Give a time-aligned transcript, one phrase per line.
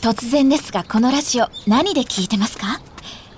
[0.00, 2.80] 突然ですがこのラジオ何で聞いてますか？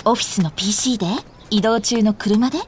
[0.04, 1.06] オフィスの PC で？
[1.50, 2.58] 移動中の車で？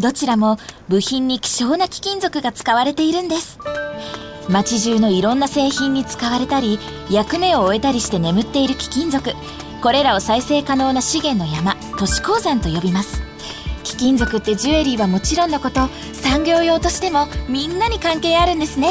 [0.00, 0.58] どちらも
[0.88, 3.60] 部品に希少な貴金属が使われているんです。
[4.48, 9.32] 街中のいろんな製品に使われたり役目を終えたりして眠っている貴金属。
[9.80, 13.22] これらを再生可能な資源の山都市鉱山と呼びます。
[13.84, 18.90] 貴金属ってジュエリーはもちろんのこと産業用としてもみんなに関係あるんですね。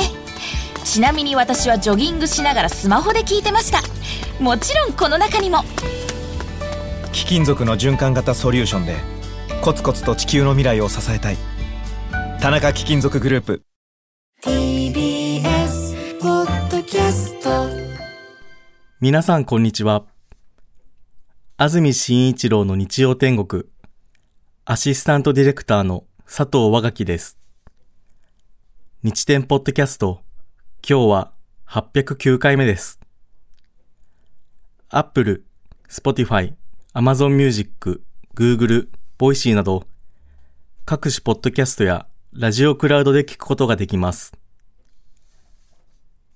[0.85, 3.81] ちなみに私はジョギングしながらスマホで聞いてました。
[4.39, 5.63] もちろんこの中にも
[7.13, 8.97] 貴金属の循環型ソリューションで
[9.61, 11.37] コツコツと地球の未来を支えたい
[12.41, 13.63] 田中貴金属グループ
[14.43, 17.49] TBS ポッドキャスト
[18.99, 20.05] 皆さんこんにちは。
[21.57, 23.63] 安住紳一郎の日曜天国、
[24.65, 27.37] アシスタントディレクターの佐藤和垣です。
[29.03, 30.21] 日天ポッドキャスト、
[30.87, 31.31] 今日は
[31.67, 33.04] 809回目です。
[34.97, 35.43] Apple、
[35.89, 36.53] Spotify、
[36.93, 38.01] Amazon Music、
[38.33, 38.87] Google、
[39.19, 39.85] Voicy など、
[40.85, 44.31] 各種ポッドキャストやラジオクラウドで聞くことができます。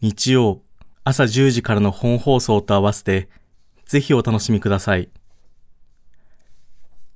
[0.02, 0.62] 日曜
[1.06, 3.30] 朝10時からの本放送と合わせて、
[3.86, 5.08] ぜひお楽しみください。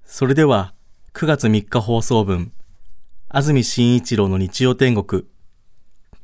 [0.06, 0.74] それでは、
[1.14, 2.54] 9月3日放送分、
[3.28, 5.24] 安住紳一郎の日曜天国。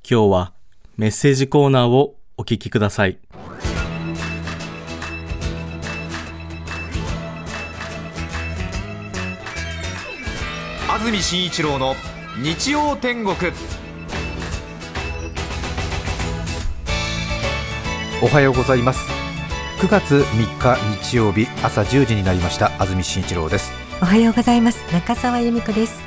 [0.09, 0.54] 今日は
[0.95, 3.20] メッセージコーナーをお聞きください。
[11.10, 11.96] 安住紳一郎の
[12.38, 13.36] 日曜天国。
[18.22, 19.10] おはようございます。
[19.80, 23.72] 9月3日日曜日朝1時になりました安住紳一郎です。
[24.04, 24.84] おはようございます。
[24.94, 26.00] 中澤由美子です。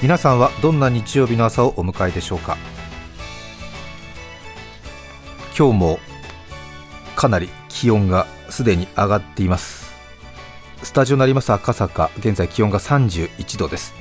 [0.00, 2.56] 皆さんはどんな日曜日の朝をお迎えでしょうか？
[5.58, 5.98] 今日も
[7.16, 9.94] かなり気温がすでに上がっています。
[10.82, 13.92] スタジオになります赤坂現在気温が31度です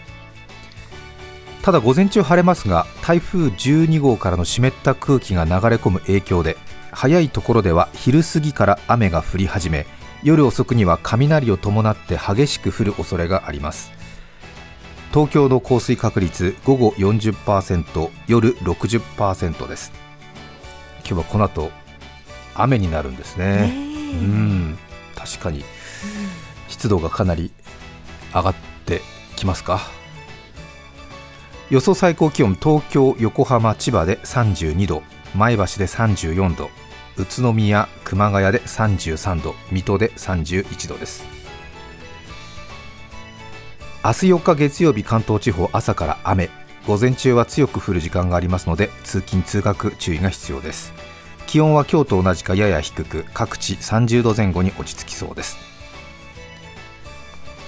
[1.66, 6.58] ただ午前中晴れますが台風12号からの湿った空気が流れ込む影響で
[6.92, 9.88] 早いところでは昼過ぎから雨が降り始め
[10.22, 13.92] 夜遅くには雷を伴って激しく降る恐れがあります。
[15.12, 19.92] 東京の降水確率午後40%夜60%です。
[21.00, 21.72] 今日はこの後
[22.54, 23.74] 雨になるんですね。
[23.74, 24.78] うん。
[25.16, 25.66] 確かに
[26.68, 27.52] 湿度がかなり
[28.36, 28.56] 上がっ
[28.86, 29.02] て
[29.36, 30.05] きますか？
[31.72, 35.02] 予想最高気温東京、横浜、千葉で32度
[35.34, 36.70] 前橋で34度
[37.18, 41.26] 宇都宮、熊谷で33度水戸で31度です。
[44.04, 46.52] 明日4日月曜日関東地方朝から雨。
[46.86, 50.94] 午前中は強く降る時間がありますので通勤通学注意が必要です。
[51.48, 55.58] 気温は今日と同じかやや低く各地30度前後に落ち着きそうです。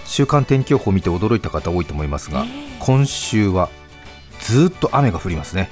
[0.06, 2.46] 週間天気予報を見て驚いた方多いと思いますが、
[2.80, 3.70] 今週は
[4.42, 5.70] ずっと雨が降りますね、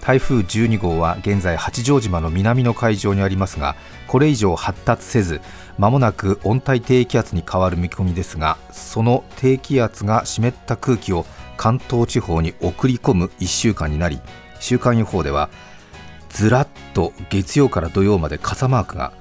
[0.00, 3.74] 台風12号は現在八丈島の南の海上にありますが
[4.06, 5.40] これ以上発達せず
[5.78, 11.24] 間もなく温帯低気圧に変わる見込みですがその低気圧が湿った空気を
[11.56, 14.20] 関東地方に送り込む1週間になり
[14.60, 15.48] 週間予報では
[16.28, 19.12] ずらっと月曜から土曜まで傘マークが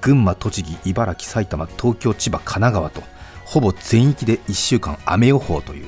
[0.00, 3.02] 群馬、栃木、茨城、埼玉、東京、千葉、神奈川と
[3.44, 5.86] ほぼ全域で1週間雨予報という、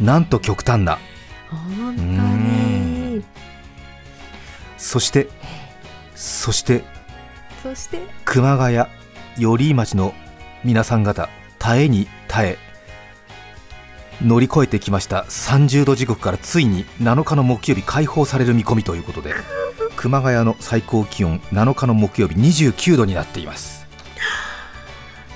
[0.00, 0.98] なんと極端な
[1.56, 3.24] 本当に。
[4.76, 5.28] そして
[6.14, 6.84] そして
[7.62, 7.98] そして。
[8.24, 8.76] 熊谷
[9.38, 10.14] 寄居町の
[10.64, 11.28] 皆さん方
[11.58, 12.58] 耐えに耐え
[14.22, 19.34] 乗り越えてきました30度時刻からついに7日の木曜日解放される見込みということで
[19.96, 23.80] 熊谷の最高気温7日の木曜日29度になっています。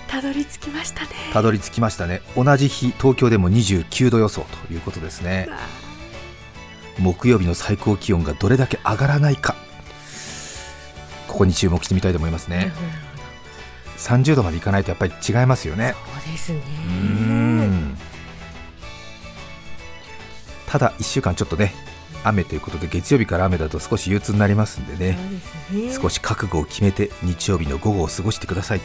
[0.08, 1.08] たどり着きましたね。
[1.32, 2.22] たどり着きましたね。
[2.36, 5.48] 同じ日東京でも29度予想ということですね
[6.98, 9.54] 木曜日の最高気温がどれだけ上がらないか。
[11.28, 12.72] ここに注目してみたいと思いますね。
[13.98, 15.94] 30度までいかないとやっぱり違いますよね。
[16.22, 16.60] そうですね。
[16.88, 17.98] うん。
[20.66, 21.72] ただ1週間ちょっとね
[22.24, 25.18] 雨ということで月曜日から雨だと少し憂鬱になりますんでね。
[25.70, 25.92] ね。
[25.92, 28.80] 少し覚悟を決めて日曜日の午後を過ごしてください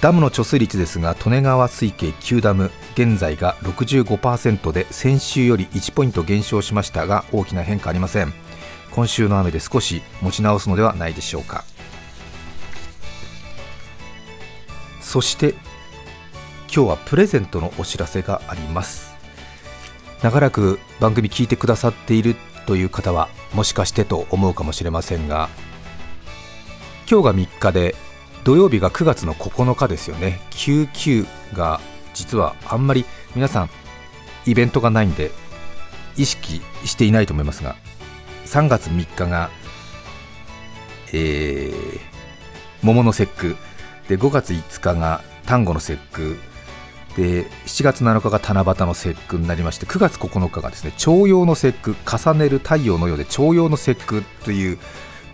[0.00, 8.32] ダムの貯水率ですが利根川水系9ダム現在が65%で先週より1ポイント減少しましたが大きな変化ありません。
[8.92, 11.64] 今週の雨で少し持ち直すのではないでしょうか。
[15.00, 15.54] そして
[16.74, 19.14] 今日はプレゼントのお知らせがあります。
[20.22, 25.48] 長らく番組聞いてくださっているという方はもしかしてと思うかもしれませんが
[27.08, 27.94] 今日が3日で
[28.46, 30.38] 土曜日が9月の9日ですよね。
[30.52, 31.80] 99が
[32.14, 33.04] 実はあんまり
[33.34, 33.70] 皆さん
[34.46, 35.32] イベントがないんで
[36.16, 37.74] 意識していないと思いますが
[38.44, 39.50] 3月3日が
[41.12, 42.00] えー、
[42.82, 43.56] 桃の節句。
[44.08, 46.38] で5月5日が端午の節句。
[47.16, 54.78] で7月7日が七夕の節句になりまして9月9日がですね徴用の節句重ねる太陽のようで徴用の節句という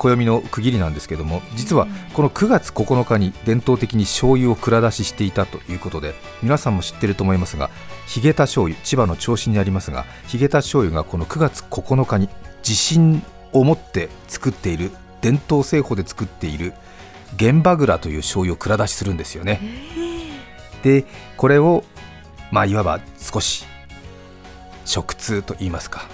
[0.02, 7.70] 暦の区切りなんですけども実はこの9月9日に伝統的に醤油を蔵出ししていたということで皆さんも知ってると思いますが
[8.06, 12.28] ヒゲタ醤油千葉の銚子にありますがヒゲタ醤油がこの9月9日に
[12.58, 13.22] 自信
[13.52, 14.90] を持って作っている
[15.20, 16.72] 伝統製法で作っている
[17.36, 19.60] 玄羽蔵という醤油を蔵出しするんですよね。
[20.82, 21.06] で
[21.36, 21.84] これを
[22.50, 23.64] まあいわば少し
[24.84, 26.08] 食通と言いますか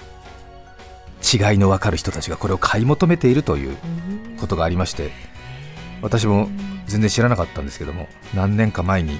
[1.21, 3.77] 違いの分かる人たちがこれを買い求めているという
[4.39, 5.11] ことがありまして
[6.01, 6.49] 私も
[6.87, 9.19] 全然知らなかったんですけども何年か前に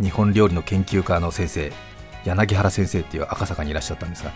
[0.00, 1.72] 日本料理の研究家の先生
[2.24, 4.32] 柳原先生っていう赤坂にいらっしゃったんですが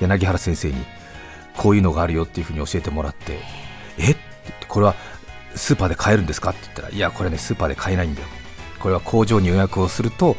[0.00, 0.76] 柳原先生に
[1.56, 3.38] こういうのがあるよっていうふうに教えてもらって
[3.98, 4.12] え？
[4.12, 4.16] っ
[4.68, 4.94] これは
[5.54, 6.50] スーパーで買えるんですか？
[6.50, 8.28] って言ったらいやこれねスーパーで買えないんだよ。
[8.80, 10.36] これは工場に予約をすると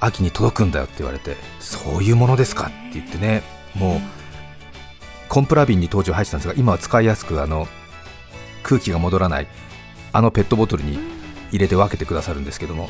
[0.00, 2.68] 秋に届くんだよって言われてそういうものですか？
[2.68, 3.42] って言ってね
[3.74, 4.00] もう
[5.28, 7.66] コンプラ瓶に当時は入ってたんですが今は使いやすくあの
[8.62, 9.46] 空気が戻らない
[10.12, 10.98] あのペットボトルに
[11.50, 12.88] 入れて分けてくださるんですけども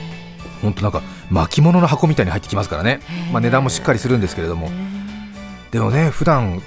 [0.62, 3.00] 本当なんか巻物の箱みたいに入ってきますからね、
[3.32, 4.70] まあ、値段もしっかりするんですけれども。
[5.70, 6.62] でもね普段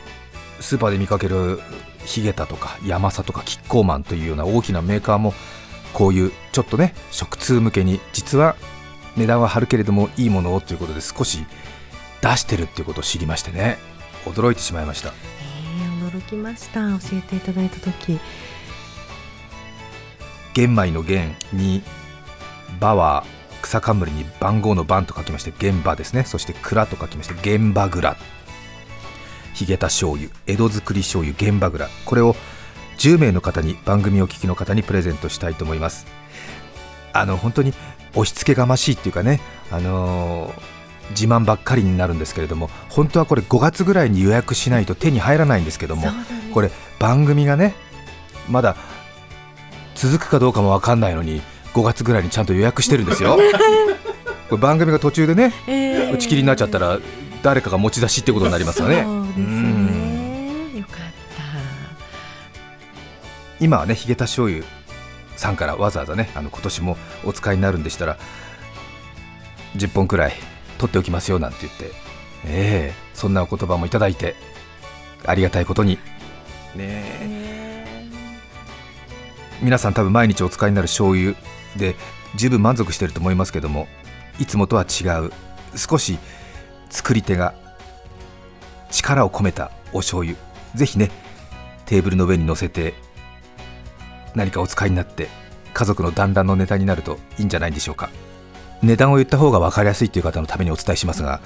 [0.59, 1.61] スーパーで見かける
[2.03, 5.33] ヒゲタとかヤマサとかキッコーマンというような大きなメーカーも
[5.93, 8.57] こういうちょっとね食通向けに実は
[9.15, 11.45] 値段は張るけれどもいいものをということで少し
[12.21, 13.77] 出してるっていうことを知りましてね。
[14.25, 15.09] 驚いてしまいました。
[15.09, 15.46] えー、
[16.17, 16.89] 驚きました。
[16.99, 18.19] 教えていただいた時。
[20.53, 21.83] 玄米の玄に
[22.79, 23.23] 場は
[23.61, 26.23] 草冠に番号の番と書きまして玄場ですね。
[26.23, 28.17] そして蔵と書きまして玄場蔵。
[29.53, 31.87] ヒゲタ醤油江戸作り醤油玄場蔵。
[32.05, 32.35] これを
[32.97, 36.07] 10名の方に番組お聞きの方にプレゼントしたいと思います。
[37.13, 37.73] あの本当に
[38.11, 39.39] 押し付けがましいっていうかね。
[39.71, 40.76] あのー
[41.11, 46.07] 自慢ばっかりになるんですけれども本当はこれ5月ぐらいに予約しないと手に入らないんですけども
[46.53, 47.75] これ番組がね
[48.49, 48.75] まだ
[49.95, 51.41] 続くかどうかも分かんないのに
[51.73, 53.37] 5月ぐらいにちゃんと予約してるんですよ。
[54.49, 56.13] これ番組が途中でね、えー。
[56.13, 56.99] 打ち切りになっちゃったら
[57.43, 59.03] 誰かが持ち出しってことになりますよね。
[59.03, 60.79] そうね。
[60.79, 60.95] よかっ
[61.35, 61.43] た。
[63.59, 64.63] 今はねヒゲタ醤油
[65.35, 68.17] さんからわざわざねあの今年もお使いになるんでしたら
[69.75, 70.33] 10本くらい
[70.77, 71.91] 取っておきますよなんて言って。
[72.45, 74.35] ええそんなお言葉もいただいて
[75.25, 75.97] ありがたいことに。
[76.75, 77.97] ね
[79.61, 81.33] 皆さん多分毎日お使いになる醤油
[81.75, 81.95] で
[82.35, 83.87] 十分満足してると思いますけども
[84.39, 85.31] いつもとは違う
[85.75, 86.19] 少し
[86.91, 87.55] 作り手が
[88.91, 90.37] 力を込めたお醤油。
[90.75, 91.09] ぜひね
[91.85, 92.93] テーブルの上に乗せて
[94.35, 95.27] 何かお使いになって
[95.73, 98.09] 家族の団らんのネタになるといいんじゃないでしょうか。
[98.83, 101.41] 値段を言った方が分かりやすいという方のためにお伝えしますが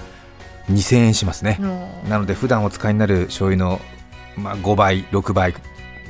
[0.70, 1.58] 2000円しますね。
[2.08, 3.82] なので普段お使いになる醤油の、
[4.38, 5.54] まあ、5倍6倍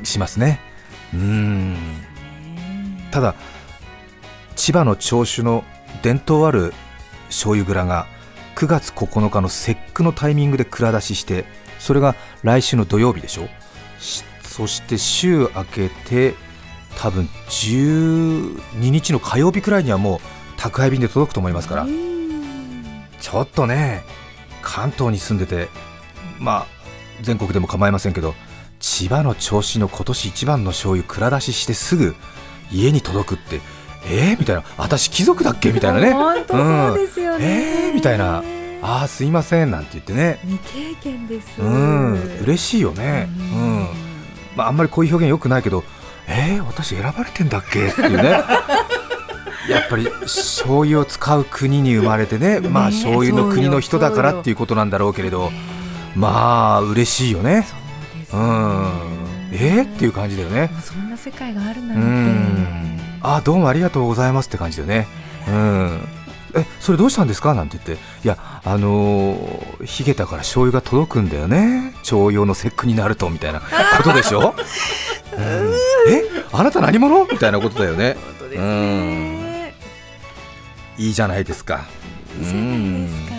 [0.03, 0.59] しますね。
[1.13, 1.77] うーん。
[3.11, 3.35] ただ
[4.55, 5.63] 千葉の銚子の
[6.01, 6.73] 伝統ある
[7.27, 8.07] 醤油蔵が
[8.55, 11.45] 9月9日の節句のタイミングで蔵出しして
[11.79, 13.47] それが来週の土曜日でしょ？
[13.99, 16.35] しそして週明けて
[16.97, 20.19] 多分12日の火曜日くらいにはもう
[20.61, 21.87] 宅配便で届くと思いますから。
[23.19, 24.03] ちょっとね
[24.61, 25.69] 関東に住んでて
[26.39, 26.65] まあ
[27.21, 28.33] 全国でも構いませんけど
[28.79, 32.15] 千葉の銚子の今年一番の醤油蔵出ししてすぐ
[32.71, 33.61] 家に届くって
[34.07, 34.63] えー、みたいな。
[34.77, 35.71] 私貴族だっけ？
[35.71, 36.11] みたいなね。
[36.17, 37.45] 本当そうですよね、
[37.87, 37.93] えー？
[37.93, 38.43] みたいな。
[38.81, 40.39] ああすいませんなんて言ってね。
[40.43, 40.57] 未
[40.95, 41.47] 経験です。
[41.59, 42.39] うん。
[42.43, 43.29] 嬉しいよね。
[43.37, 43.79] ううん。
[43.83, 43.87] ん、
[44.55, 45.83] まあ、あんまりこういう表現よくないけど
[46.27, 47.89] えー、私選ばれてんだっけ？
[47.89, 48.43] っていうね
[49.69, 55.51] やっぱり醤油を使う国に生まれてねまあね醤油の国の人だからっていうことなんだろうけれど
[56.15, 57.63] まあ嬉しいよね。
[57.63, 58.39] そうですね。
[58.41, 59.11] うん。
[59.53, 60.69] えー、っていう感じだよね。
[60.83, 62.97] そんな世界があるなうん。
[62.97, 65.07] てあどうもありがとうございますって感じだよね。
[65.47, 66.07] うん。
[66.53, 67.53] えそれどうしたんですか？
[67.53, 68.03] なんて言って。
[68.25, 71.93] いやあのー、ヒゲタから醤油が届くんだよね。
[72.03, 73.61] 徴用の節句になるとみたいな
[73.97, 74.53] ことでしょ、
[75.37, 75.73] うん。
[76.13, 76.23] え？
[76.51, 77.25] あなた何者？
[77.31, 78.15] みたいなことだよね。
[78.15, 79.30] 本当ですね
[81.01, 81.85] いいじゃないですか。
[82.39, 83.35] いいじゃないですか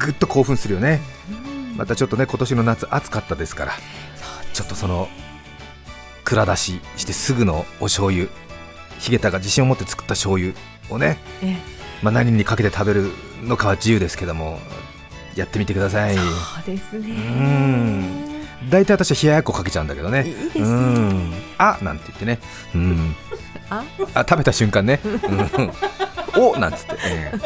[0.00, 1.00] ぐっと興奮するよね。
[1.30, 3.72] うんまたちょっとね今年の夏暑かったですから。
[4.52, 5.08] ちょっとその
[6.24, 8.28] 蔵出ししてすぐのお醤油
[8.98, 10.54] ヒゲタが自信を持って作った醤油
[10.88, 11.56] をね、ええ。
[12.02, 13.10] まあ、何にかけて食べる
[13.42, 14.58] のかは自由ですけども
[15.34, 16.16] やってみてください。
[16.16, 16.26] そう
[16.66, 17.08] ですね。
[17.08, 18.70] ん。
[18.70, 20.26] 大体私は冷ややっこかけちゃうんだけどね。
[20.26, 20.64] いいですね。
[20.64, 21.32] うん。
[21.58, 22.38] あなんて言ってね。
[22.74, 23.16] うん。
[23.70, 23.84] あ？
[24.14, 25.72] あ食べた瞬間ね、うん、
[26.40, 27.38] おなんつって、ええ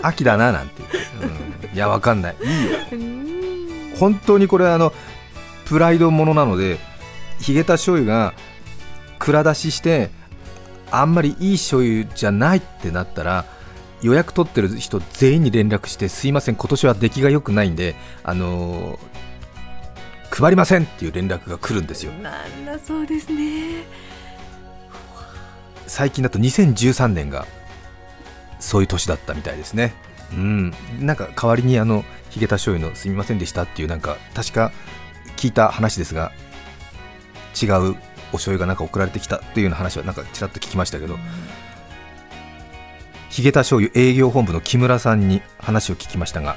[0.00, 0.82] 秋だななんて。
[0.92, 2.36] 言って、うん、いやわかんない。
[2.42, 2.78] いいよ。
[2.92, 3.94] うん。
[3.98, 4.92] 本当にこれあの
[5.64, 6.78] プライドものなので
[7.40, 8.32] ヒゲタ醤油が
[9.18, 10.10] 蔵出しして
[10.90, 13.44] あんまりいい醤油じゃないってなったら
[14.00, 18.98] 予約取ってる人全員に連絡してすいません今年は出来が良くないんであのー
[20.30, 22.12] 配りませんっていう連絡が来るんですよ。
[22.12, 23.82] なんだそうですね。
[25.86, 27.46] 最近だと2013年が
[28.58, 29.92] そういう年だったみたいですね。
[30.32, 30.74] うん。
[31.00, 34.72] なんか代わりにあのヒゲタ醤油のすみませんでしたっていうなんか確か
[35.36, 36.32] 聞いた話ですが
[37.60, 37.96] 違う
[38.30, 41.16] お醤油がなんか送られてきたっていうような話はなんかちらっと聞きましたけど
[43.30, 46.56] ヒゲタ醤油営業本部の木村さんに話を聞きましたが、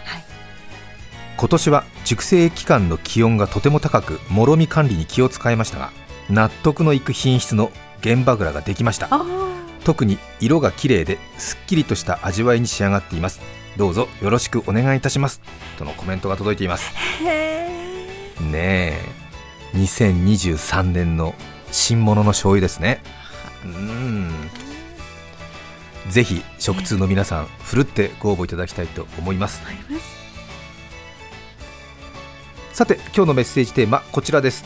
[1.38, 5.92] 今年は熟成期間の気温がとても高くもろみ管理に気を使いましたが
[6.30, 7.72] 納得のいく品質の
[8.04, 9.08] 原バグラができました。
[9.12, 9.51] あ
[9.84, 13.42] 特に色が綺麗ですっきりとした味わいに仕上がっています。
[13.78, 15.42] どうぞよろしくお願いいたします。
[15.78, 16.92] とのコメントが届いています。
[17.24, 19.22] ねえ。
[19.74, 21.34] 2023年の
[21.72, 23.02] 新物の醤油ですね。
[23.64, 24.50] うん。
[26.10, 29.62] ぜひ食通の皆さんふるってご応募いただきたいと思います。
[32.74, 34.66] さて今日のメッセージテーマこちらです。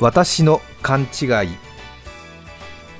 [0.00, 1.56] 私の勘違い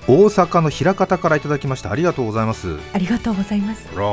[0.06, 1.90] 大阪の枚方からいただきました。
[1.90, 2.76] ありがとうございます。
[2.92, 3.88] ありがとうございます。
[3.96, 4.04] ら。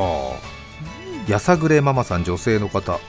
[1.28, 3.00] やさぐれママさん女性の方。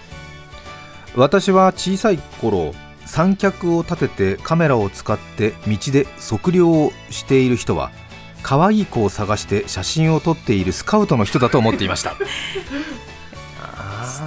[1.14, 2.72] 私は小さい頃
[3.04, 7.90] 三脚を立ててカメラを使って道で測量をしている人は
[8.42, 12.16] 可愛い子を探して写真を撮っているスカウトの人だと思っていました。
[13.60, 14.18] あ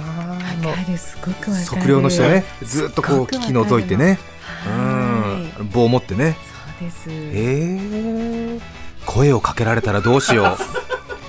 [0.62, 0.66] ー。
[0.66, 0.98] わかる。
[0.98, 2.44] すごく測量の人ね。
[2.62, 4.18] ずっとこう聞き覗いてね。
[4.64, 5.60] はい。
[5.60, 5.68] うん。
[5.68, 6.36] 棒を持ってね。
[6.80, 7.08] そうです。
[7.08, 8.25] えー、
[9.16, 10.58] 声をかけられたらどうしよ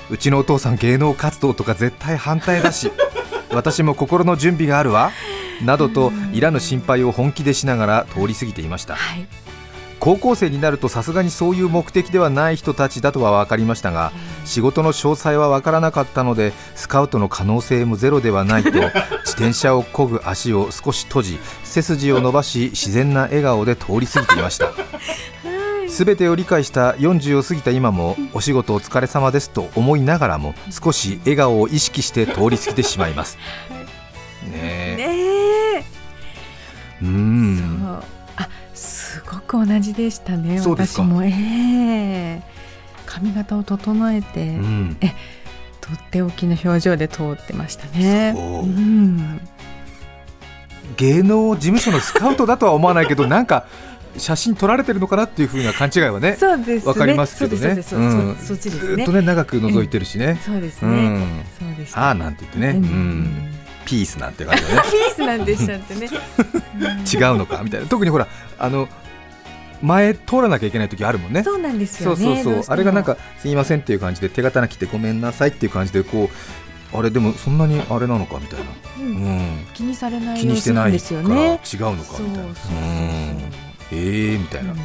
[0.09, 0.13] う。
[0.13, 2.91] うちのお父さん芸能活動とか絶対反対だし。
[3.49, 5.11] 私も心の準備があるわ。
[5.63, 8.95] などといらぬ心配を本気でしながら通り過ぎていました。
[8.95, 9.25] はい。
[10.01, 14.11] 高校生になるとさすがにそういう目的ではない人たちだとは分かりましたが
[14.45, 18.69] 仕事の詳細は分からなかったのでスカウトの可能性もゼロではないと
[19.25, 24.67] 自転車を漕ぐ足を少し閉じ背筋を伸ばし自然な笑顔で通り過ぎていました
[25.87, 33.37] すべてを理解した40を過ぎた今もお仕事お疲れ様ですと思いながらも少し笑顔を意識して通り過ぎてしまいます。
[34.51, 34.95] ねえ。
[34.97, 35.03] ね
[35.77, 35.79] え。
[37.01, 38.03] うそんう。
[38.37, 41.03] あすごく同じでしたねそうですか。
[41.03, 41.23] 私も。
[41.23, 42.41] ええ。
[43.05, 44.97] 髪型を整えて、うん。
[44.99, 45.07] と
[45.93, 48.33] っておきの表情で通ってましたね。
[48.35, 48.45] そう。
[48.63, 49.41] うん。
[50.97, 53.65] 芸能事務所のスカウトだとは思わないけどなんか
[54.17, 56.87] 写真撮られてるのかなっていう風な勘違いはねそうですね。
[56.87, 57.75] わかりますけどね。
[57.81, 57.95] ず
[59.01, 61.43] っとね長く覗いてるしね、そうですね、うん。
[61.59, 62.01] そうでした。
[62.07, 63.19] ああなんて言ってね、ううん。
[63.23, 63.51] ん、
[63.85, 64.81] ピースなんて感じだね。
[64.91, 66.07] ピースなんでしたってね。
[67.13, 67.87] 違うのかみたいな。
[67.87, 68.27] 特にほら
[68.59, 68.87] あの
[69.81, 71.43] 前通らなきゃいけない時あるもんね。
[71.43, 72.25] そうなんですそうよね。
[72.25, 72.73] そうそうどしても。
[72.73, 76.29] あれがなんかすいませんっていう感じで手刀切ってごめんなさいっていう感じでこ
[76.93, 78.65] うあれでもそんなにあれなのかみたいな、
[78.99, 79.13] ううん。
[79.61, 81.57] ん、気にされない気にしてないから違う
[81.97, 82.53] のかみたいな
[83.91, 84.77] えーみたいな、うん。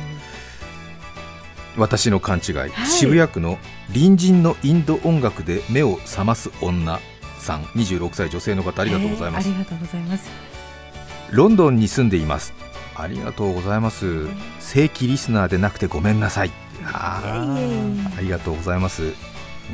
[1.76, 2.44] 私の勘違い、
[2.86, 7.00] 渋谷区の隣人のインド音楽で目を覚ます女
[7.38, 7.62] さん。
[7.74, 10.30] 26歳女性の方ありがとうございます、えーありがとうございます。
[11.30, 12.52] ロンドンに住んでいます。
[12.94, 14.26] ありがとうございます。
[14.60, 16.50] 正規リスナーでなくてごめんなさい。
[16.84, 17.56] あ
[18.16, 19.12] ありがとうございます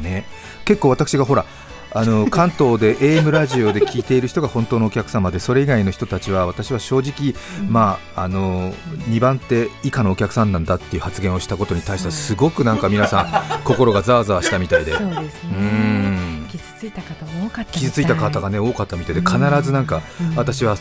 [0.03, 0.27] ね
[0.65, 1.47] 結構私がほら
[1.91, 7.35] あの関東で AM ラジオで聞いている人が本当のお客様でそれ以外の人たちは私は正直、
[7.69, 8.73] まああの
[9.09, 13.23] 2番手以下のお客さんなんだっていう発言をしたことに対してはすごくなんか皆さ
[13.59, 14.97] ん 心がざわざわしたみたいで。
[14.97, 15.67] そうですうね
[16.45, 16.47] ん。
[16.51, 18.07] 傷ついた方も多かった傷つい。
[18.07, 20.37] た方がね多かったみたいで必ずなんかうん。
[20.37, 20.77] 私は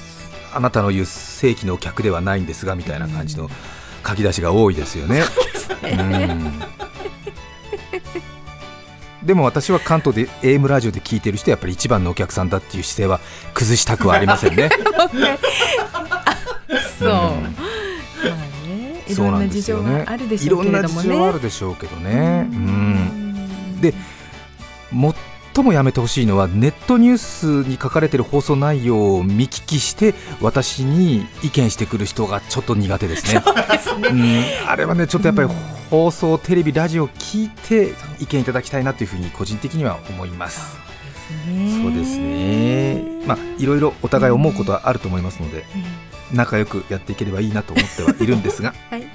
[0.54, 3.50] あなたの言う正規の客ではないんですがみたいな感じの
[4.06, 5.24] 書き出しが多いですよね。
[5.84, 6.54] うん
[9.24, 13.20] でも私は関東で AM ラジオで聞いてる人はやっぱり一番のお客さんだっていう姿勢は
[13.54, 14.70] 崩したくはありませんね。
[17.00, 17.12] そう、うん。
[17.14, 17.56] ま
[18.24, 21.10] あねいろんな事情があるでしょうけれどもね。
[21.10, 22.48] いろんな事情あるでしょうけどね。
[22.52, 23.94] うん、で
[24.92, 25.16] も
[25.58, 33.42] 最もやめてほしいのはネットニュースに書かれている放送内容を見聞きして私に意見してくる人がちょっと苦手ですね。
[34.08, 35.50] うん、あれはねちょっとやっぱり
[35.90, 40.78] 放送、テレビ、ラジオを聞いて意見いただきたいなというふうに個人的には思います。
[41.82, 43.04] そうですね。
[43.26, 45.66] まあいろいろお互い思うことはあると思いますので、
[46.32, 49.08] 仲良くやっていければいいなと思ってはいるんですが、 はい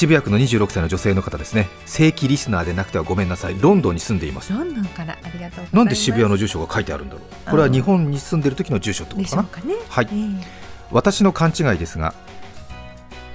[0.00, 5.76] 渋谷区の26歳の女性の方ですね正規リスナーでなくてはごめんなさいロンドンに住んでいますロンドンからありがとうございます。
[5.76, 9.74] なんで渋谷の住所が書いてあるんだろうこれは日本に住んでる時の住所ってことかなね。
[9.90, 12.14] はいええ私の勘違いですが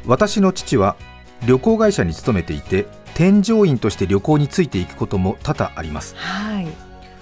[0.07, 0.95] 私の父は
[1.45, 6.67] 旅行会社に勤めていて添乗員として旅行についていくことも多々ありますはい。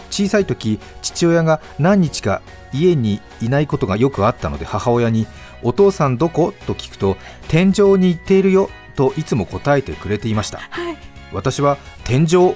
[0.09, 5.27] 小さい時父親が何日か家にいないことがよくあったので母親に
[5.63, 7.17] 「お父さんどこ?」と聞くと
[7.49, 10.59] 「天井に行っているよ」といつも答えてくれていました。
[10.59, 10.97] はい。
[11.31, 12.55] 私は天井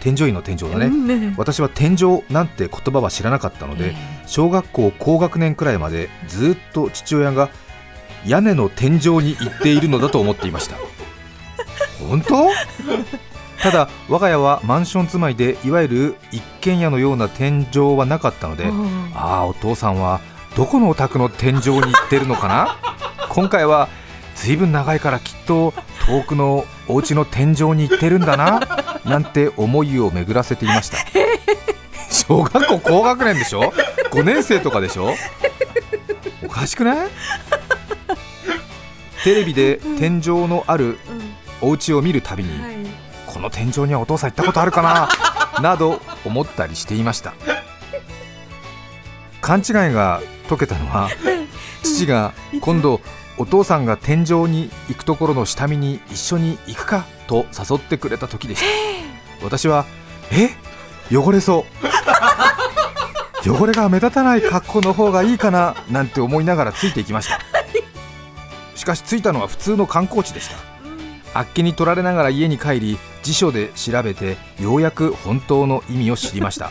[0.00, 1.06] 添乗員の天井だね、うん。
[1.06, 3.94] ね私は天井なんて言葉は知らなかったので、え
[4.26, 7.50] 小学校高学年くらいまでずっと父親が
[8.26, 10.76] 屋根の天井に行っているのだと思っていました。
[12.08, 12.48] 本当？
[13.62, 18.72] ただ我が家はマンション住まいでいわゆる一軒家のような天井はなかったのでお
[19.16, 20.20] ああお父さんは
[20.56, 22.76] どこのお宅の天井に行ってるのかな？
[23.30, 23.88] 今回は
[24.34, 25.72] ずいぶん長いからきっと
[26.06, 28.60] 遠くのお家の天井に行ってるんだな
[29.04, 30.98] なんて思いを巡らせていました。
[32.10, 33.72] 小学校高学年でしょ
[34.10, 35.14] ？5年生とかでしょ？
[36.44, 37.08] おかしくない？
[39.24, 40.98] テレビで天井のあるうん
[41.60, 42.76] お家を見るたびに、はい。
[43.26, 45.60] この天井にはお父さん行ったことあるかな？
[45.62, 47.34] など思ったりしていました。
[49.40, 51.08] 勘違いが解けたのは
[51.82, 53.00] 父が今度
[53.42, 57.04] お父さんが天井に行くところの下見に一緒に行くか？
[57.26, 58.62] と誘ってくれた時でし
[59.40, 59.44] た。
[59.44, 59.84] 私は
[60.30, 60.50] え？
[61.12, 61.66] 汚れそ
[63.44, 63.50] う。
[63.50, 65.74] 汚れが目立たない格好の方がいいかな？
[65.90, 67.40] なんて思いながらついていきました。
[68.76, 70.56] しかし着いたのは普通の観光地でした。
[71.34, 76.70] あっけに取られながら家に帰り辞書で調べてようやく本当の意味を知りました。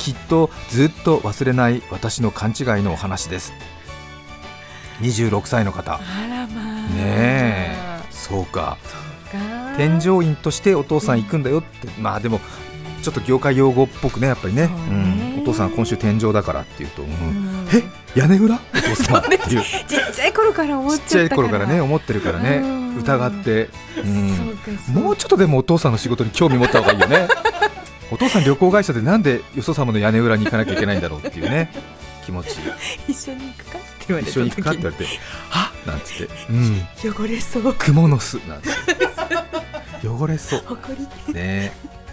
[0.00, 3.52] きっとずっと忘れない私の勘違いのお話です
[5.00, 5.94] 26歳の方。
[5.94, 6.88] あらまあ。
[6.94, 8.00] ねえ。
[8.10, 8.78] そうか。
[9.30, 9.76] か。
[9.76, 11.88] 添乗員としてお父さん行くんだよって。
[12.00, 12.40] まあでも
[13.02, 14.66] ちょっと業界用語っぽくねやっぱりね。
[14.66, 15.36] ね。
[15.36, 17.08] うん、お父さん今週天井だからっていうと、うん。
[17.08, 17.68] うん。
[17.72, 17.82] え？
[18.14, 18.56] 屋根裏？
[18.56, 19.20] お父さん。
[19.20, 19.38] っていう。
[19.40, 19.62] ちっ
[20.12, 21.30] ちゃい頃から思っちゃい。
[21.30, 22.56] 頃からね思ってるからね。
[22.58, 22.80] うん。
[22.98, 23.70] 疑って、
[24.04, 25.02] うん。
[25.02, 27.28] もうちょっとでもお父さんの仕事に興味持った方がいいよね。
[28.10, 31.72] お父さん旅行会社でなんでよそ様の屋根裏に行かなきゃいけないんだろうっていうね。
[32.26, 32.58] 気持ち
[33.08, 33.78] 一緒に行くか
[34.10, 34.70] 言われた一緒に行くか？
[34.70, 35.10] って言われて
[35.48, 37.62] はっなんつって、うん、汚れそう。
[37.62, 38.34] 蜘蛛の巣。
[38.46, 38.74] なんつっ
[40.02, 40.08] て。
[40.08, 41.32] 汚れそう。
[41.32, 41.72] ね。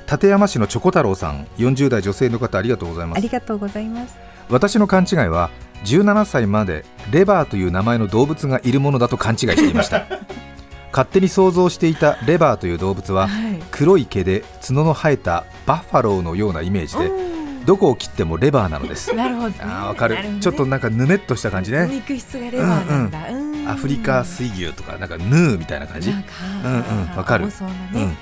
[0.09, 3.17] 立山市のチョコ太郎さん40代女性の方ありがとうございます。
[3.17, 4.15] ありがとうございます。
[4.49, 5.49] 私の勘違いは
[5.83, 10.05] 17歳までレバーという名前の動物がいるものだと勘違いしていました。
[10.91, 13.61] 勝手に想像していたレバーという動物ははい。
[13.71, 17.36] 黒い毛で角の生えたバッファローのようなイメージで
[17.67, 19.13] どこを切ってもレバーなのです。
[19.13, 19.55] なるほどね。
[19.61, 20.15] あーわかる。
[20.15, 20.37] ね。
[20.41, 21.87] ちょっとなんかぬめっとした感じね。
[21.91, 23.29] 肉質がレバーなんだ。
[23.29, 26.09] うんアフリカ水牛とかなんかヌーみたいな感じ。
[26.09, 27.47] うんうんわかる。
[27.47, 27.53] ね。
[27.93, 28.17] うん。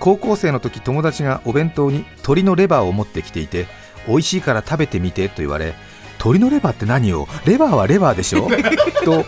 [0.00, 3.66] 高校生の時友達がお弁当に鶏のレバーを持ってきていて
[4.06, 5.74] 美味しいから食べてみてと言われ
[6.18, 7.28] 鶏のレバーって何よ？
[7.46, 8.48] レバーはレバーでしょ？
[9.04, 9.24] と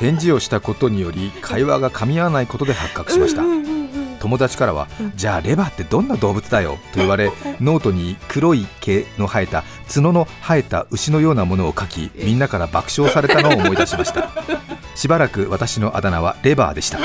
[0.00, 3.40] 返事をしたことにより会話が噛み合わないことで発覚しました。
[3.40, 3.65] うんうんうんうん
[4.26, 14.28] 友達からは「じゃあレバーってどんな動物だよ」と言われ ノートに黒い毛の生えた角の生えた牛のようなものを書きみんなから爆笑されたのを思い出しました。
[14.96, 16.98] しばらく私のあだ名はレバーでした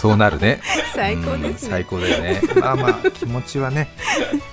[0.00, 0.60] そうなるね。
[0.96, 1.48] 最高ですね。
[1.48, 2.40] うん最高だよね。
[2.58, 3.90] まあまあ気持ちはね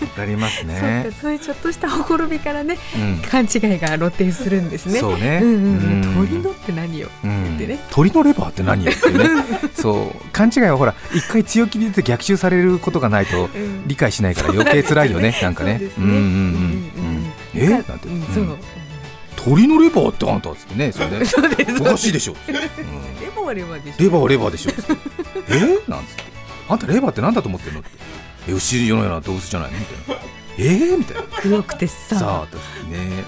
[0.02, 1.06] わかりますね。
[1.10, 3.22] か、そういうちょっとしたほころびからね、うん。
[3.22, 5.00] 勘違いが露呈するんですね。
[5.00, 5.40] そうね。
[5.40, 7.08] 鳥のって何よ。
[7.24, 7.80] うんってね。
[7.90, 9.26] 鳥のレバーって何よってね。
[9.74, 10.30] そう。
[10.34, 13.88] 勘違いはほら一回強気に出て逆襲されることがないとうん。
[13.88, 15.80] 理解しないから余計辛いよねなんかね。
[15.96, 17.32] そうんうんうん。
[17.56, 17.70] え？
[17.70, 18.22] なんて、うん。
[18.34, 18.44] そう。
[18.44, 18.58] うん。
[19.48, 21.82] 鳥のレバーってあんたっつってねそれねそうです。
[21.82, 22.62] おかしいでしょ、う んレ
[23.36, 24.04] バーはレバーでしょ。
[24.04, 24.72] レバーはレバーでしょ。
[25.50, 25.90] え？
[25.90, 26.24] なんつって。
[26.68, 27.90] あんたレバーって何だと思ってんのって。
[28.50, 30.22] え牛のような動物じゃないのみたいな。
[30.58, 30.64] え？
[30.64, 31.24] ー、みたいな。
[31.42, 32.20] 黒くてさ。
[32.20, 32.58] さあと
[32.90, 33.24] ね。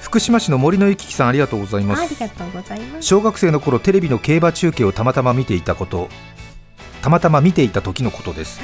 [0.00, 2.02] 福島市の森のゆききさんありがとうございます。
[2.02, 3.06] ありがとうございます。
[3.06, 6.08] 小学生の頃テレビの競馬中継をたまたま見ていたこと
[7.00, 8.60] たまたま見ていた時のことです、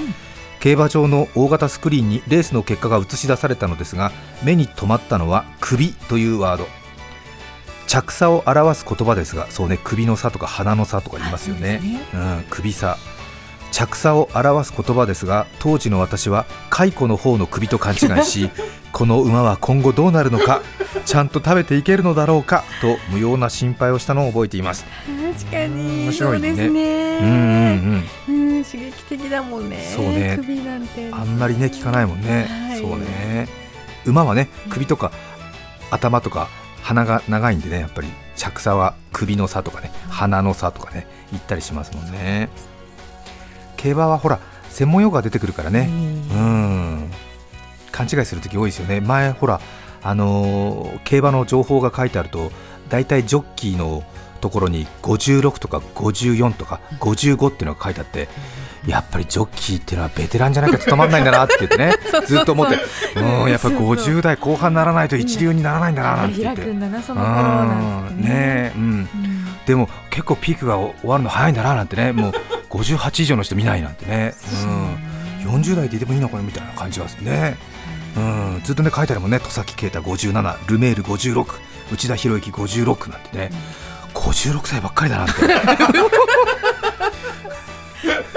[0.60, 6.66] 競馬場の大型スクリーンにレースの結果が映し出されたのですが目に留まったのは首というワード。
[7.86, 11.80] 着差を表す言葉ですがそうね首の差とか鼻の差とか言いますよね。
[11.80, 12.00] ね。
[12.12, 12.98] うん、首差。
[13.70, 18.50] 着差を表す言葉ですが当時の私は蚕の方の首と勘違いし
[18.92, 20.62] この馬は今後どうなるのか
[21.04, 24.84] ちゃんと食べていけるのだろうかと無用な心配をしたのを覚えています。
[25.38, 26.52] 確かに面白いね。
[26.52, 27.18] ね。
[27.20, 28.34] うんうん。
[28.40, 30.36] うんうん刺激的だもんねそうね。
[30.36, 31.10] 首なんて。
[31.12, 32.80] あんまりね聞かないもんね、はい。
[32.80, 33.48] そうね。
[34.04, 35.10] 馬はね首とか
[35.90, 36.48] 頭とか
[36.82, 38.08] 鼻が長いんでねやっぱり。
[38.38, 42.48] 着差は首の差とかね鼻の差とかね言ったりしますもんね。
[43.76, 44.38] 競馬はほら
[44.70, 45.88] 専門用語が出てくるからね。
[45.90, 47.10] うん。
[47.90, 49.00] 勘違いするとき多いですよね。
[49.00, 49.60] 前ほら
[50.04, 52.52] あのー競馬の情報が書いてあると
[52.88, 54.04] 大体ジョッキーの
[54.38, 58.28] ところに56とか54とか55っていうのが書いてあって
[58.86, 61.94] やっぱりジョッキーっていうのはベテランじゃないかと止まんないんだなって言ってね
[62.26, 62.78] ずっと思って
[63.16, 63.50] うん。
[63.50, 66.62] やっぱり50代後半にならないと一流にならないんだななんて言って。
[66.62, 66.80] うん
[68.22, 68.72] ね。
[68.74, 68.82] うん。
[68.82, 69.08] うん。
[69.66, 72.12] でも結構ピークが終わるの早いんだななんてね。
[72.12, 72.32] もう
[72.70, 74.34] 58以上の人見ないなんてね、
[75.44, 77.56] うん、40代でいてもいいのかなみたいな感じがするね、
[78.16, 79.40] うん、ずっとね書いてあるもんね。
[79.40, 81.46] 戸崎啓太57ルメール56
[81.92, 83.50] 内田博之56なんてね、
[84.14, 85.32] 56歳ばっかりだなって。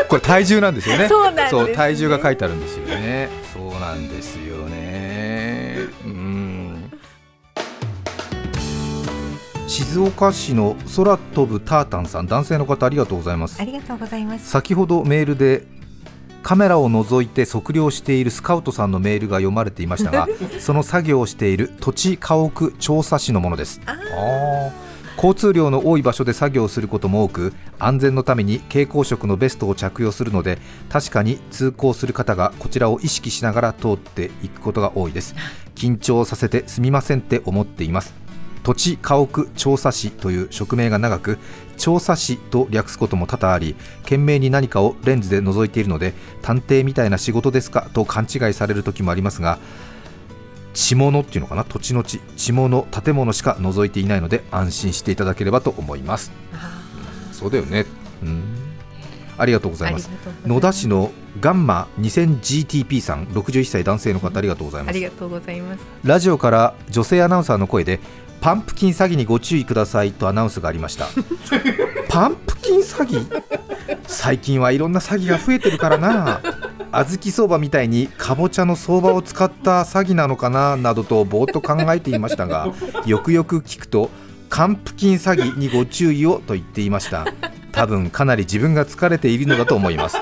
[0.08, 1.08] これ体重なんですよね。
[1.08, 1.74] そうなんですね。
[1.74, 3.30] 体重が書いてあるんですよね。
[3.54, 5.78] そうなんですよね。
[6.06, 6.92] うん。
[9.68, 13.62] 静岡市の空飛ぶタータンさん男性の方ありがとうございます。
[13.62, 14.50] ありがとうございます。
[14.50, 15.64] 先ほどメールで
[16.44, 20.28] カメラを覗いて測量しているスカウトさんのメールが読まれていましたが
[20.60, 23.80] その作業をしている土地家屋調査士のものです。
[23.86, 30.58] あー交通量の多い場所で作業することも多く安全のために蛍光色のベストを着用するので
[30.89, 35.36] 確かに通行する方がこちらを意識しながら通っていくことが多いです。
[35.76, 38.21] 緊張させてすみませんって思っています。
[38.63, 41.39] 土地家屋調査士という職名が長く
[41.78, 49.58] 調査士と略すことも多々あり懸命に何かをレンズで覗いているので探偵みたいな仕事ですかと勘違いされる時もありますが
[50.74, 51.64] 地物っていうのかな？
[51.64, 52.20] 土地の地。
[52.36, 56.32] 地物建物しか覗いていないので安心していただければと思います。
[57.32, 57.86] そうだよね。
[58.24, 58.44] うん。
[59.38, 60.10] ありがとうございます。
[60.46, 64.90] 野田市のガンマ 2000GTP さん61歳男性の方ありがとうございます。
[64.90, 65.84] ありがとうございます。
[66.04, 68.00] ラジオから女性アナウンサーの声で
[68.42, 71.08] パンプキン詐欺にご注意くださいとアナウンスがありました。
[72.10, 73.44] パンプキン詐欺？
[74.08, 76.42] 最近はいろんな詐欺が増えてるからな
[76.92, 82.68] 小豆相場みたいにかぼちゃの相場を使った詐欺なのかななどとぼーっと考えていましたが
[83.06, 84.10] よくよく聞くと
[84.50, 87.26] カンプキン詐欺にご注意をと言っていました。
[87.72, 90.18] 多分かなり自分が疲れているのだと思います。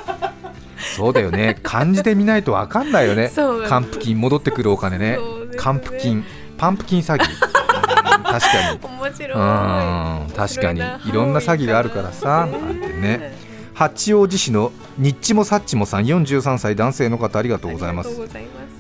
[0.96, 1.58] そうだよね。
[1.64, 3.30] 漢字で見ないと分かんないよね。
[3.30, 3.48] そう。
[3.54, 5.16] なんですカンプキン戻ってくるお金ね。
[5.18, 5.58] そうですね。
[5.58, 6.24] カンプキン
[6.60, 7.24] パンプキン詐欺。
[7.24, 7.60] うん
[8.24, 8.80] 確かに。
[8.84, 9.32] 面白い。
[9.32, 10.32] うん。
[10.36, 10.82] 確かに。
[11.10, 12.46] いろんな詐欺があるからさ。
[12.46, 13.36] なんてね
[13.80, 18.10] 八王子市のニッチもサッチもさん43歳男性の方ありがとうございます。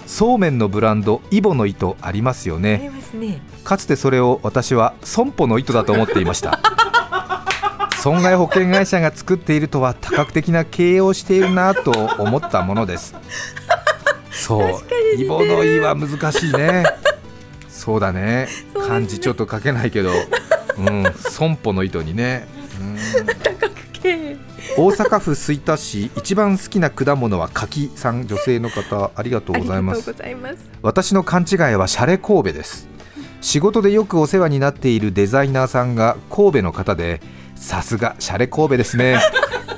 [0.05, 2.91] そうめんのブランドイボの糸ありますよね。
[3.13, 3.41] ね。
[3.63, 6.59] かつてそれを私は損保の糸だと思っていました。
[8.03, 13.15] 損害保険会社が作っているとは多角的な経営をしているなと思ったものです。
[14.31, 14.81] そう。
[15.17, 16.83] イボのイは難しいね。
[17.69, 18.49] そうだね。
[18.85, 20.12] 漢字ちょっと書けないけど、
[20.77, 22.58] うん、損保の糸にね、うん
[24.79, 30.15] 大阪府吹田市一番好きな果物は柿さん女性の方ありがとうございます。
[30.81, 32.87] 私の勘違いはシャレ神戸です。
[33.41, 37.19] 仕事でよくお世話になっているデザイナーさんが神戸の方で
[37.55, 39.19] さすがシャレ神戸ですね。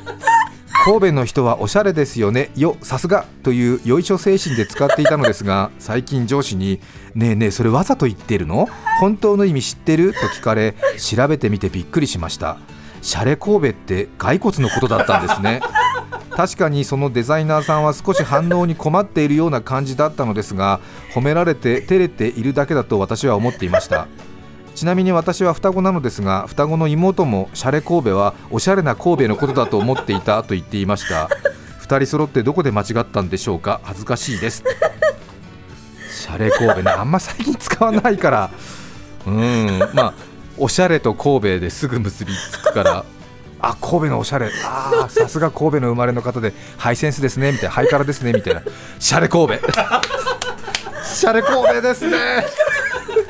[0.85, 2.51] 神戸の人はおしゃれですよね。
[2.55, 6.79] よさすがというよいしょ精神で使っていたのですが最近上司に
[7.15, 8.69] ねえねえそれわざと言ってるの？
[8.99, 10.13] 本当の意味知ってる？
[10.13, 12.57] と聞かれ調べてみてびっくりしました
[13.01, 15.61] シャレ神戸って骸骨のことだったんですね。
[16.35, 20.79] 確かにそのデザイナーさんは少し反応に困っているような感じだったのですが
[21.13, 24.07] 褒められて照れているだけだと私は思っていました。
[24.73, 31.27] ちなみに私は双子なのですが双子の妹もシャレ神戸はおしゃれな神戸のことだと思っていたと言っていました。
[31.81, 33.81] 2人揃ってどこで間違ったんでしょうか？
[33.83, 34.63] 恥ずかしいです。
[36.09, 38.49] シャレ神戸ねあんま最近使わないから。
[39.27, 40.13] うんまあ
[40.57, 43.05] おしゃれと神戸ですぐ結びつくから。
[43.63, 44.49] あ神戸のおしゃれ。
[44.65, 47.71] あーさすが神戸の生まれの方でハイセンスですねみたいな。
[47.71, 48.63] ハイカラですねみたいな。
[48.99, 49.53] シャレ神戸。
[51.05, 52.17] シャレ神戸ですね。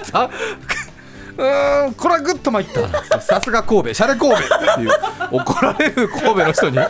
[0.04, 0.30] さ
[1.38, 2.68] うーんこれはグッと参っ
[3.10, 3.20] た。
[3.22, 3.94] さすが神戸。
[3.94, 4.38] シャレ神戸。
[4.38, 4.92] っていう
[5.32, 6.78] 怒られる神戸の人に。
[6.78, 6.86] ね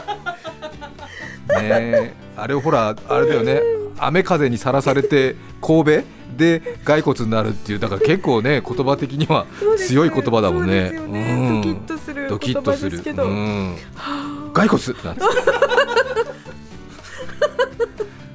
[1.59, 3.61] えあれほらあれだよね。
[3.97, 6.03] 雨風にさらされて神戸
[6.37, 9.45] で骸骨になるっていうだから結構ね 言葉的には
[9.77, 10.91] 強い言葉だもんね。
[10.91, 11.61] ね。
[11.63, 11.85] うん。
[12.29, 12.99] ドキッとする
[14.53, 15.21] 骸骨なんて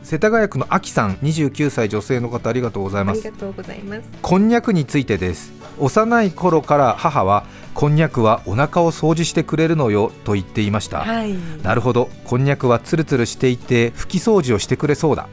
[0.06, 3.22] 世田谷区のあきさん29歳女性の方ありがとうございます。
[3.22, 4.02] ありがとうございます。
[4.22, 5.52] こんにゃくについてです。
[5.78, 11.35] 幼い頃から母はこんにゃくはお腹を掃除してくれるのよと言っていました、はい。
[11.64, 12.09] なるほど。
[12.24, 15.28] こんにゃくはツルツルしていて拭き掃除をしてくれそうだ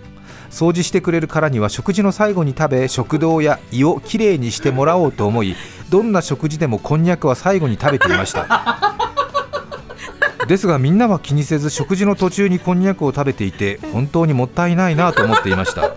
[0.53, 5.55] 掃除してくれるからには食事の最後に食べ食道や胃をきれいにしてもらおうと思い
[5.89, 8.79] どんな食事でもこんにゃくは最後に食べていました。
[10.47, 15.95] ですがみんなは気にせず食事の途中にこんにゃくを食べていて本当にもったいないなと思っていました。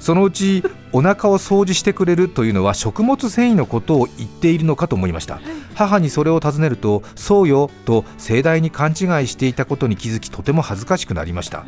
[0.00, 5.40] そのうちお腹を掃除してくれるというのは食物繊維のことを言っているのかと思いました。
[5.74, 11.64] 母にそれを尋ねるとそうよと盛大に勘違いしていたことに気づきとても恥ずかしくなりました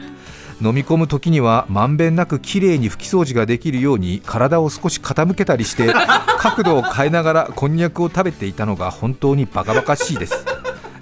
[0.63, 5.93] 飲み込む時にはまんべんなくきれいに拭き掃除ができるように体を少し傾けたりして
[6.39, 10.45] 角度を変えながらこんにゃくを食べていたのが本当にバカバカしいです。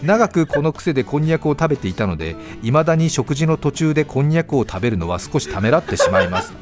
[0.03, 6.53] 長くこの癖でこんにゃくを食べていたので未だに食事の途中でこんにゃくを食べるのは少しためらってしまいます。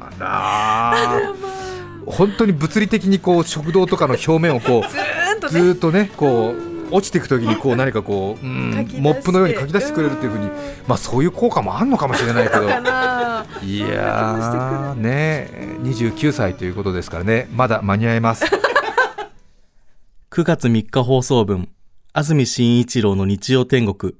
[0.00, 1.58] あらー。
[2.06, 4.88] 本当に物理的にこう食道とかの表面をこう
[5.50, 10.50] ずっとねこう落ちていくときにこう何かこう、うんモップのようにかき出してくれるっていうふうに
[10.86, 12.68] まあそういう効果もあるのかもしれないけど。
[12.68, 15.48] いやーね
[15.82, 17.48] 29歳ということですからね。
[17.54, 18.44] まだ間に合います。
[20.30, 21.68] 9月3日放送分、
[22.12, 24.14] 安住紳一郎の日曜天国。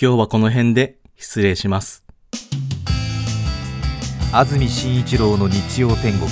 [0.00, 2.04] 今日はこの辺で失礼します。
[4.32, 6.28] 安住紳一郎の日曜天国。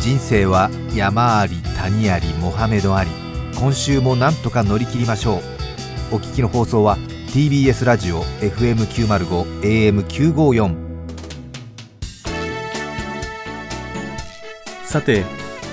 [0.00, 3.23] 人生は山あり谷ありモハメドあり
[3.64, 5.36] 今週もなんとか乗り切りましょ
[6.12, 6.98] うお聞きの放送は
[7.28, 10.84] TBS ラジオ FM905 AM954
[14.84, 15.24] さて、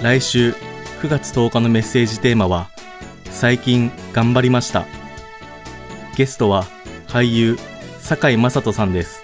[0.01, 0.51] 来週
[1.01, 2.69] 9月10日のメッセージテーマは、
[3.25, 4.85] 最近頑張りました。
[6.15, 6.63] ゲストは
[7.09, 7.57] 俳優、
[7.99, 9.21] 堺雅人さんです。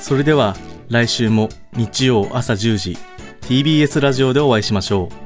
[0.00, 0.56] それでは
[0.88, 2.98] 来週も日曜朝10時、
[3.42, 5.25] TBS ラジオでお会いしましょう。